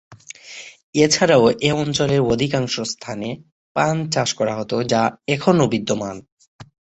এছাড়াও 0.95 1.45
এ 1.61 1.69
অঞ্চলে 1.75 2.17
অধিকাংশ 2.31 2.75
স্থানে 2.93 3.29
পান 3.75 3.95
চাষ 4.09 4.29
করা 4.33 4.53
হত 4.55 4.71
যা 4.91 5.01
এখনও 5.27 5.65
বিদ্যমান। 5.67 6.15